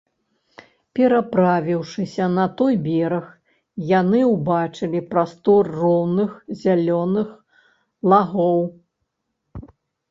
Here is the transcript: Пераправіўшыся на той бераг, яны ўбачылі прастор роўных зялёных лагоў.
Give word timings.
Пераправіўшыся 0.99 2.25
на 2.37 2.45
той 2.61 2.73
бераг, 2.87 3.27
яны 3.99 4.19
ўбачылі 4.33 5.05
прастор 5.13 5.71
роўных 5.83 6.31
зялёных 6.65 7.29
лагоў. 8.15 8.61